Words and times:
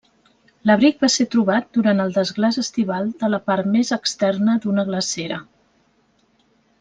L'abric 0.69 1.03
va 1.03 1.09
ser 1.15 1.25
trobat 1.35 1.67
durant 1.79 2.01
el 2.07 2.15
desglaç 2.15 2.57
estival 2.63 3.11
de 3.21 3.29
la 3.35 3.41
part 3.51 3.69
més 3.77 3.95
externa 4.01 4.57
d'una 4.65 4.87
glacera. 4.93 5.39